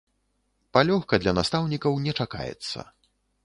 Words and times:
Палёгка 0.77 1.21
для 1.23 1.35
настаўнікаў 1.41 2.03
не 2.09 2.19
чакаецца. 2.21 2.79